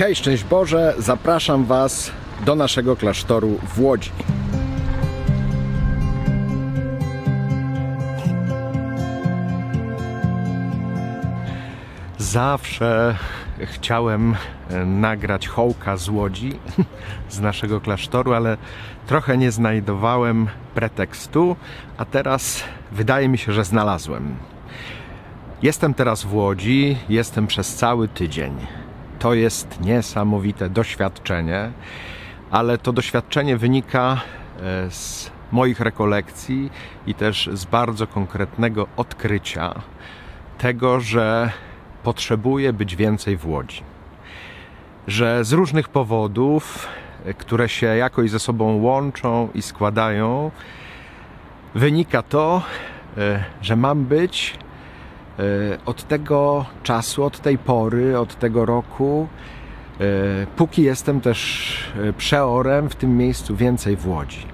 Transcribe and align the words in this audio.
Hej, 0.00 0.16
szczęść 0.16 0.44
Boże, 0.44 0.94
zapraszam 0.98 1.64
Was 1.64 2.12
do 2.46 2.54
naszego 2.54 2.96
klasztoru 2.96 3.58
w 3.74 3.80
Łodzi. 3.80 4.10
Zawsze 12.18 13.16
chciałem 13.58 14.36
e, 14.70 14.84
nagrać 14.84 15.48
hołka 15.48 15.96
z 15.96 16.08
Łodzi, 16.08 16.52
z 17.28 17.40
naszego 17.40 17.80
klasztoru, 17.80 18.32
ale 18.34 18.56
trochę 19.06 19.38
nie 19.38 19.50
znajdowałem 19.50 20.46
pretekstu, 20.74 21.56
a 21.96 22.04
teraz 22.04 22.64
wydaje 22.92 23.28
mi 23.28 23.38
się, 23.38 23.52
że 23.52 23.64
znalazłem. 23.64 24.36
Jestem 25.62 25.94
teraz 25.94 26.22
w 26.24 26.34
Łodzi, 26.34 26.96
jestem 27.08 27.46
przez 27.46 27.74
cały 27.74 28.08
tydzień. 28.08 28.79
To 29.20 29.34
jest 29.34 29.80
niesamowite 29.80 30.70
doświadczenie, 30.70 31.70
ale 32.50 32.78
to 32.78 32.92
doświadczenie 32.92 33.56
wynika 33.56 34.20
e, 34.60 34.90
z 34.90 35.30
moich 35.52 35.80
rekolekcji 35.80 36.70
i 37.06 37.14
też 37.14 37.50
z 37.52 37.64
bardzo 37.64 38.06
konkretnego 38.06 38.86
odkrycia 38.96 39.74
tego, 40.58 41.00
że 41.00 41.50
potrzebuję 42.02 42.72
być 42.72 42.96
więcej 42.96 43.36
w 43.36 43.46
Łodzi. 43.46 43.82
Że 45.06 45.44
z 45.44 45.52
różnych 45.52 45.88
powodów, 45.88 46.88
e, 47.24 47.34
które 47.34 47.68
się 47.68 47.86
jakoś 47.86 48.30
ze 48.30 48.38
sobą 48.38 48.76
łączą 48.76 49.48
i 49.54 49.62
składają, 49.62 50.50
wynika 51.74 52.22
to, 52.22 52.62
e, 53.18 53.44
że 53.62 53.76
mam 53.76 54.04
być 54.04 54.58
od 55.86 56.08
tego 56.08 56.64
czasu, 56.82 57.24
od 57.24 57.40
tej 57.40 57.58
pory, 57.58 58.18
od 58.18 58.38
tego 58.38 58.66
roku, 58.66 59.28
e, 60.00 60.46
póki 60.56 60.82
jestem 60.82 61.20
też 61.20 61.90
e, 61.96 62.12
przeorem 62.12 62.88
w 62.88 62.94
tym 62.94 63.16
miejscu 63.16 63.56
więcej 63.56 63.96
w 63.96 64.08
Łodzi. 64.08 64.46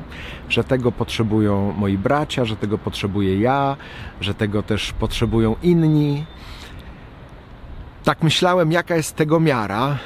Że 0.49 0.65
tego 0.65 0.93
potrzebują 0.93 1.75
moi 1.79 1.99
bracia, 1.99 2.45
że 2.45 2.57
tego 2.57 2.79
potrzebuję 2.79 3.41
ja, 3.41 3.77
że 4.21 4.35
tego 4.35 4.63
też 4.63 4.93
potrzebują 4.93 5.57
inni. 5.63 6.25
Tak 8.05 8.23
myślałem, 8.23 8.73
jaka 8.73 8.97
jest 8.97 9.17
tego 9.17 9.41
miara, 9.41 9.99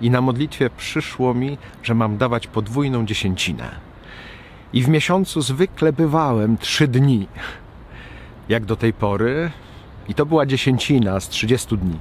i 0.00 0.10
na 0.10 0.20
modlitwie 0.20 0.70
przyszło 0.70 1.34
mi, 1.34 1.58
że 1.82 1.94
mam 1.94 2.16
dawać 2.16 2.46
podwójną 2.46 3.06
dziesięcinę. 3.06 3.70
I 4.72 4.82
w 4.82 4.88
miesiącu 4.88 5.42
zwykle 5.42 5.92
bywałem 5.92 6.58
trzy 6.58 6.88
dni. 6.88 7.28
Jak 8.48 8.64
do 8.64 8.76
tej 8.76 8.92
pory, 8.92 9.50
i 10.08 10.14
to 10.14 10.26
była 10.26 10.46
dziesięcina 10.46 11.20
z 11.20 11.28
30 11.28 11.78
dni. 11.78 11.98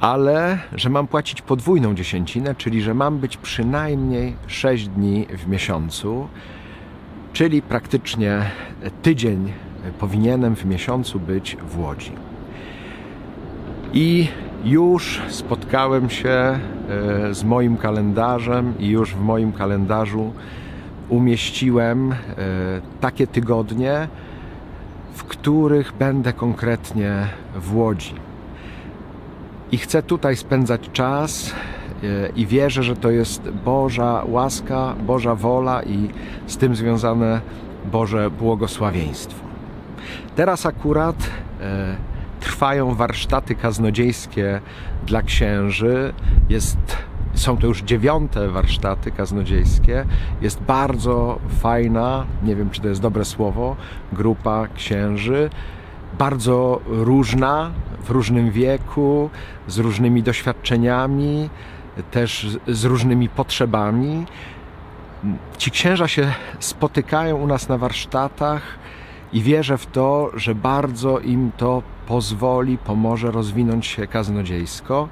Ale 0.00 0.58
że 0.74 0.90
mam 0.90 1.06
płacić 1.06 1.42
podwójną 1.42 1.94
dziesięcinę, 1.94 2.54
czyli 2.54 2.82
że 2.82 2.94
mam 2.94 3.18
być 3.18 3.36
przynajmniej 3.36 4.36
6 4.46 4.88
dni 4.88 5.26
w 5.38 5.48
miesiącu, 5.48 6.28
czyli 7.32 7.62
praktycznie 7.62 8.50
tydzień 9.02 9.52
powinienem 9.98 10.56
w 10.56 10.64
miesiącu 10.64 11.20
być 11.20 11.56
w 11.68 11.78
Łodzi. 11.78 12.12
I 13.92 14.28
już 14.64 15.22
spotkałem 15.28 16.10
się 16.10 16.28
e, 16.28 16.58
z 17.34 17.44
moim 17.44 17.76
kalendarzem 17.76 18.74
i 18.78 18.88
już 18.88 19.14
w 19.14 19.20
moim 19.20 19.52
kalendarzu 19.52 20.32
umieściłem 21.08 22.12
e, 22.12 22.16
takie 23.00 23.26
tygodnie, 23.26 24.08
w 25.16 25.24
których 25.24 25.92
będę 25.92 26.32
konkretnie 26.32 27.28
w 27.54 27.76
Łodzi. 27.76 28.14
I 29.72 29.78
chcę 29.78 30.02
tutaj 30.02 30.36
spędzać 30.36 30.90
czas 30.92 31.54
e, 32.02 32.28
i 32.36 32.46
wierzę, 32.46 32.82
że 32.82 32.96
to 32.96 33.10
jest 33.10 33.50
Boża 33.50 34.22
łaska, 34.28 34.94
Boża 35.06 35.34
wola 35.34 35.82
i 35.82 36.10
z 36.46 36.56
tym 36.56 36.76
związane 36.76 37.40
Boże 37.92 38.30
błogosławieństwo. 38.30 39.44
Teraz 40.36 40.66
akurat 40.66 41.16
e, 41.60 41.96
trwają 42.40 42.94
warsztaty 42.94 43.54
kaznodziejskie 43.54 44.60
dla 45.06 45.22
księży. 45.22 46.14
Jest 46.48 46.78
są 47.36 47.56
to 47.56 47.66
już 47.66 47.82
dziewiąte 47.82 48.48
warsztaty 48.48 49.10
kaznodziejskie. 49.10 50.04
Jest 50.40 50.60
bardzo 50.62 51.38
fajna, 51.60 52.26
nie 52.42 52.56
wiem 52.56 52.70
czy 52.70 52.80
to 52.80 52.88
jest 52.88 53.00
dobre 53.00 53.24
słowo, 53.24 53.76
grupa 54.12 54.68
księży. 54.74 55.50
Bardzo 56.18 56.80
różna, 56.86 57.70
w 58.04 58.10
różnym 58.10 58.50
wieku, 58.50 59.30
z 59.68 59.78
różnymi 59.78 60.22
doświadczeniami, 60.22 61.50
też 62.10 62.58
z 62.68 62.84
różnymi 62.84 63.28
potrzebami. 63.28 64.26
Ci 65.58 65.70
księża 65.70 66.08
się 66.08 66.32
spotykają 66.60 67.36
u 67.36 67.46
nas 67.46 67.68
na 67.68 67.78
warsztatach 67.78 68.62
i 69.32 69.42
wierzę 69.42 69.78
w 69.78 69.86
to, 69.86 70.30
że 70.34 70.54
bardzo 70.54 71.18
im 71.18 71.50
to 71.56 71.82
pozwoli, 72.06 72.78
pomoże 72.78 73.30
rozwinąć 73.30 73.86
się 73.86 74.06
kaznodziejsko 74.06 75.08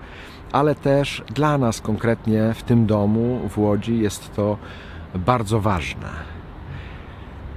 ale 0.55 0.75
też 0.75 1.23
dla 1.35 1.59
nas 1.59 1.81
konkretnie 1.81 2.55
w 2.55 2.63
tym 2.63 2.87
domu 2.87 3.49
w 3.49 3.59
Łodzi 3.59 3.99
jest 3.99 4.35
to 4.35 4.59
bardzo 5.15 5.61
ważne. 5.61 6.09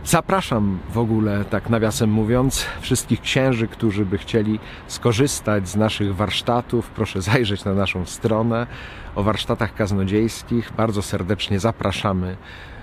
Zapraszam 0.05 0.79
w 0.89 0.97
ogóle, 0.97 1.45
tak 1.45 1.69
nawiasem 1.69 2.09
mówiąc, 2.09 2.65
wszystkich 2.81 3.21
księży, 3.21 3.67
którzy 3.67 4.05
by 4.05 4.17
chcieli 4.17 4.59
skorzystać 4.87 5.69
z 5.69 5.75
naszych 5.75 6.15
warsztatów. 6.15 6.89
Proszę 6.89 7.21
zajrzeć 7.21 7.65
na 7.65 7.73
naszą 7.73 8.05
stronę 8.05 8.67
o 9.15 9.23
warsztatach 9.23 9.73
kaznodziejskich. 9.73 10.71
Bardzo 10.77 11.01
serdecznie 11.01 11.59
zapraszamy 11.59 12.37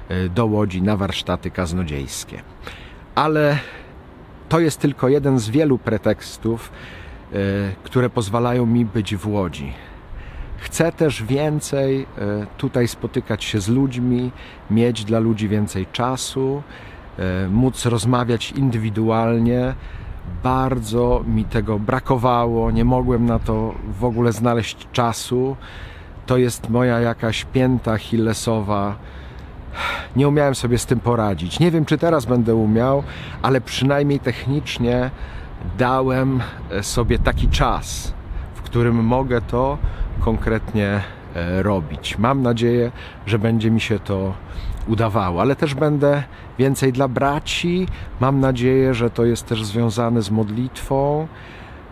e, 0.08 0.28
do 0.28 0.46
Łodzi 0.46 0.82
na 0.82 0.96
warsztaty 0.96 1.50
kaznodziejskie. 1.50 2.42
Ale 3.14 3.58
to 4.48 4.60
jest 4.60 4.80
tylko 4.80 5.08
jeden 5.08 5.38
z 5.38 5.48
wielu 5.48 5.78
pretekstów, 5.78 6.72
e, 7.32 7.36
które 7.84 8.10
pozwalają 8.10 8.66
mi 8.66 8.84
być 8.84 9.16
w 9.16 9.28
Łodzi. 9.28 9.72
Chcę 10.64 10.92
też 10.92 11.22
więcej 11.22 12.02
e, 12.02 12.06
tutaj 12.58 12.88
spotykać 12.88 13.44
się 13.44 13.60
z 13.60 13.68
ludźmi, 13.68 14.30
mieć 14.70 15.04
dla 15.04 15.18
ludzi 15.18 15.48
więcej 15.48 15.86
czasu, 15.92 16.62
e, 17.18 17.48
móc 17.48 17.86
rozmawiać 17.86 18.52
indywidualnie. 18.52 19.74
Bardzo 20.42 21.24
mi 21.26 21.44
tego 21.44 21.78
brakowało, 21.78 22.70
nie 22.70 22.84
mogłem 22.84 23.26
na 23.26 23.38
to 23.38 23.74
w 24.00 24.04
ogóle 24.04 24.32
znaleźć 24.32 24.88
czasu. 24.92 25.56
To 26.26 26.36
jest 26.36 26.70
moja 26.70 27.00
jakaś 27.00 27.44
pięta 27.44 27.98
hillesowa. 27.98 28.96
Nie 30.16 30.28
umiałem 30.28 30.54
sobie 30.54 30.78
z 30.78 30.86
tym 30.86 31.00
poradzić. 31.00 31.60
Nie 31.60 31.70
wiem, 31.70 31.84
czy 31.84 31.98
teraz 31.98 32.24
będę 32.24 32.54
umiał, 32.54 33.02
ale 33.42 33.60
przynajmniej 33.60 34.20
technicznie 34.20 35.10
dałem 35.78 36.40
e, 36.70 36.82
sobie 36.82 37.18
taki 37.18 37.48
czas, 37.48 38.14
w 38.54 38.62
którym 38.62 39.04
mogę 39.04 39.40
to 39.40 39.78
konkretnie 40.20 41.00
e, 41.34 41.62
robić. 41.62 42.18
Mam 42.18 42.42
nadzieję, 42.42 42.92
że 43.26 43.38
będzie 43.38 43.70
mi 43.70 43.80
się 43.80 43.98
to 43.98 44.34
udawało, 44.86 45.40
ale 45.40 45.56
też 45.56 45.74
będę 45.74 46.22
więcej 46.58 46.92
dla 46.92 47.08
braci. 47.08 47.86
Mam 48.20 48.40
nadzieję, 48.40 48.94
że 48.94 49.10
to 49.10 49.24
jest 49.24 49.46
też 49.46 49.64
związane 49.64 50.22
z 50.22 50.30
modlitwą, 50.30 51.28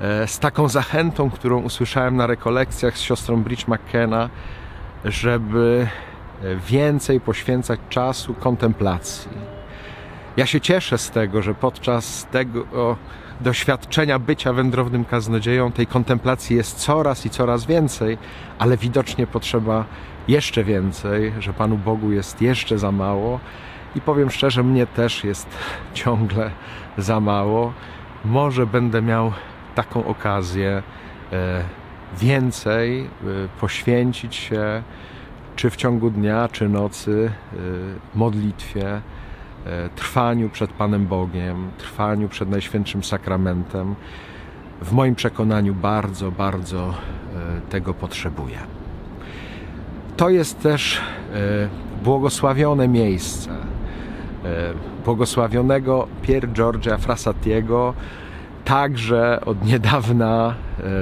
e, 0.01 0.27
z 0.27 0.39
taką 0.39 0.69
zachętą, 0.69 1.31
którą 1.31 1.63
usłyszałem 1.63 2.17
na 2.17 2.27
rekolekcjach 2.27 2.99
z 2.99 3.01
siostrą 3.01 3.43
Bridge 3.43 3.69
McKenna, 3.69 4.31
żeby 5.05 5.87
e, 6.45 6.57
więcej 6.57 7.21
poświęcać 7.21 7.81
czasu 7.89 8.35
kontemplacji. 8.35 9.31
Ja 10.37 10.47
się 10.47 10.61
cieszę 10.61 10.99
z 10.99 11.11
tego, 11.11 11.43
że 11.43 11.55
podczas 11.55 12.27
tego 12.31 12.97
doświadczenia 13.41 14.19
bycia 14.19 14.53
wędrownym 14.53 15.05
kaznodzieją, 15.05 15.73
tej 15.73 15.87
kontemplacji 15.87 16.57
jest 16.57 16.79
coraz 16.79 17.27
i 17.27 17.31
coraz 17.31 17.67
więcej, 17.67 18.19
ale 18.59 18.77
widocznie 18.77 19.27
potrzeba 19.27 19.85
jeszcze 20.29 20.65
więcej, 20.65 21.33
że 21.39 21.53
Panu 21.53 21.79
Bogu 21.79 22.13
jest 22.13 22.43
jeszcze 22.43 22.79
za 22.79 22.93
mało. 22.93 23.41
I 23.97 24.01
powiem 24.01 24.31
szczerze, 24.31 24.63
mnie 24.63 24.87
też 24.87 25.25
jest 25.25 25.49
ciągle 25.95 26.51
za 26.99 27.21
mało. 27.21 27.73
Może 28.25 28.67
będę 28.67 29.03
miał 29.03 29.33
taką 29.75 30.05
okazję 30.05 30.83
e, 31.33 31.63
więcej 32.21 33.01
e, 33.01 33.07
poświęcić 33.61 34.35
się, 34.35 34.83
czy 35.57 35.71
w 35.71 35.77
ciągu 35.77 36.11
dnia, 36.11 36.49
czy 36.53 36.69
nocy, 36.69 37.33
e, 37.53 37.57
modlitwie 38.15 39.01
trwaniu 39.97 40.51
przed 40.51 40.73
Panem 40.73 41.07
Bogiem, 41.07 41.71
trwaniu 41.79 42.29
przed 42.29 42.51
Najświętszym 42.51 43.05
Sakramentem, 43.05 43.95
w 44.83 44.93
moim 44.93 45.15
przekonaniu 45.15 45.75
bardzo, 45.75 46.31
bardzo 46.31 46.89
e, 46.89 47.71
tego 47.71 47.95
potrzebuję. 47.95 48.59
To 50.17 50.31
jest 50.31 50.61
też 50.61 50.99
e, 50.99 52.03
błogosławione 52.05 52.89
miejsce 52.89 53.51
błogosławionego 55.05 56.09
Pier 56.23 56.49
Giorgia 56.53 56.99
Frassatiego. 56.99 57.95
także 58.65 59.41
od 59.45 59.65
niedawna 59.65 60.55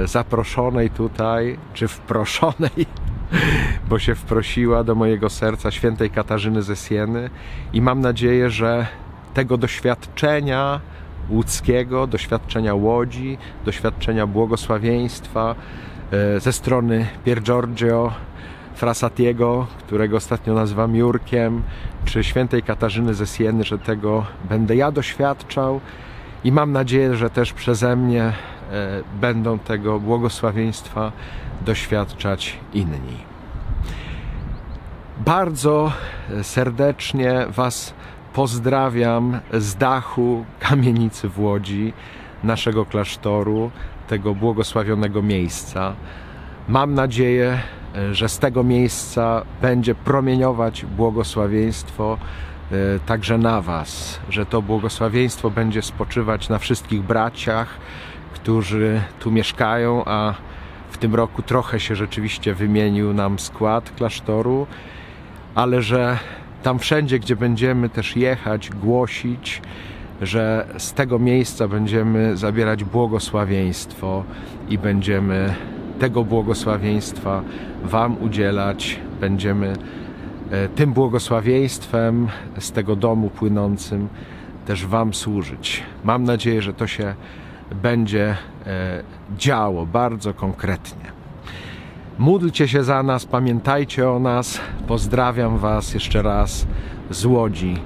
e, 0.03 0.07
zaproszonej 0.09 0.91
tutaj, 0.91 1.59
czy 1.75 1.89
wproszonej, 1.89 2.87
bo 3.89 3.99
się 3.99 4.15
wprosiła 4.15 4.85
do 4.85 4.95
mojego 4.95 5.31
serca 5.31 5.71
świętej 5.71 6.11
Katarzyny 6.11 6.63
ze 6.63 6.77
Sieny 6.77 7.31
i 7.73 7.83
mam 7.83 8.01
nadzieję, 8.01 8.51
że 8.51 8.87
tego 9.35 9.57
doświadczenia 9.57 10.81
łódzkiego, 11.29 12.07
doświadczenia 12.07 12.75
Łodzi, 12.75 13.39
doświadczenia 13.65 14.27
błogosławieństwa 14.27 15.55
e, 16.13 16.41
ze 16.41 16.53
strony 16.53 17.07
Pier 17.25 17.43
Giorgio 17.43 18.13
Frasatiego, 18.75 19.67
którego 19.87 20.17
ostatnio 20.17 20.55
nazywam 20.55 20.97
Jurkiem, 20.97 21.63
czy 22.05 22.25
świętej 22.25 22.63
Katarzyny 22.63 23.15
ze 23.15 23.27
Sieny, 23.27 23.65
że 23.65 23.79
tego 23.79 24.27
będę 24.49 24.77
ja 24.77 24.93
doświadczał. 24.93 25.81
I 26.45 26.53
mam 26.53 26.73
nadzieję, 26.73 27.15
że 27.15 27.31
też 27.31 27.53
przeze 27.53 27.97
mnie 27.97 28.33
będą 29.21 29.59
tego 29.59 30.01
błogosławieństwa 30.01 31.13
doświadczać 31.65 32.59
inni. 32.75 33.19
Bardzo 35.19 35.93
serdecznie 36.43 37.47
Was 37.49 37.95
pozdrawiam 38.33 39.41
z 39.53 39.77
dachu 39.77 40.45
kamienicy 40.59 41.29
w 41.29 41.41
Łodzi, 41.41 41.93
naszego 42.45 42.87
klasztoru, 42.87 43.71
tego 44.09 44.35
błogosławionego 44.35 45.23
miejsca. 45.23 45.95
Mam 46.69 46.95
nadzieję, 46.95 47.59
że 48.13 48.29
z 48.29 48.39
tego 48.39 48.63
miejsca 48.63 49.43
będzie 49.63 49.95
promieniować 49.95 50.85
błogosławieństwo 50.85 52.19
e, 52.73 52.77
także 53.07 53.39
na 53.39 53.61
Was, 53.61 54.21
że 54.29 54.47
to 54.47 54.63
błogosławieństwo 54.63 55.51
będzie 55.51 55.83
spoczywać 55.83 56.49
na 56.49 56.59
wszystkich 56.59 57.03
braciach, 57.03 57.69
którzy 58.35 59.01
tu 59.21 59.31
mieszkają, 59.31 60.05
a 60.07 60.35
w 60.91 60.99
tym 60.99 61.15
roku 61.15 61.43
trochę 61.43 61.81
się 61.81 61.97
rzeczywiście 61.97 62.55
wymienił 62.55 63.15
nam 63.15 63.39
skład 63.39 63.91
klasztoru, 63.91 64.67
ale 65.55 65.83
że 65.83 66.19
tam 66.63 66.79
wszędzie, 66.79 67.19
gdzie 67.19 67.37
będziemy 67.37 67.89
też 67.89 68.17
jechać, 68.17 68.71
głosić, 68.71 69.63
że 70.23 70.67
z 70.79 70.93
tego 70.93 71.19
miejsca 71.19 71.69
będziemy 71.69 72.37
zabierać 72.37 72.85
błogosławieństwo 72.85 74.25
i 74.69 74.79
będziemy 74.79 75.55
tego 75.99 76.25
błogosławieństwa 76.25 77.43
Wam 77.85 78.23
udzielać. 78.23 79.01
Będziemy 79.21 79.73
e, 80.51 80.69
tym 80.69 80.93
błogosławieństwem 80.93 82.29
z 82.59 82.73
tego 82.73 82.97
domu 82.97 83.31
płynącym 83.31 84.09
też 84.67 84.87
Wam 84.87 85.15
służyć. 85.15 85.83
Mam 86.05 86.25
nadzieję, 86.25 86.63
że 86.63 86.75
to 86.75 86.87
się 86.87 87.15
będzie 87.75 88.37
e, 88.67 89.03
działo 89.37 89.87
bardzo 89.87 90.35
konkretnie. 90.35 91.13
Módlcie 92.19 92.69
się 92.69 92.85
za 92.85 93.03
nas, 93.03 93.27
pamiętajcie 93.27 94.11
o 94.11 94.19
nas. 94.19 94.61
Pozdrawiam 94.87 95.59
Was 95.59 95.95
jeszcze 95.95 96.23
raz 96.23 96.67
z 97.11 97.25
Łodzi. 97.25 97.77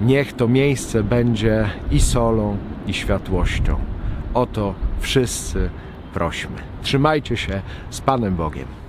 Niech 0.00 0.32
to 0.32 0.48
miejsce 0.48 1.02
będzie 1.02 1.70
i 1.90 2.00
solą, 2.00 2.56
i 2.86 2.94
światłością. 2.94 3.76
O 4.34 4.46
to 4.46 4.74
wszyscy 5.00 5.70
prośmy. 6.14 6.56
Trzymajcie 6.82 7.36
się 7.36 7.62
z 7.90 8.00
Panem 8.00 8.36
Bogiem. 8.36 8.83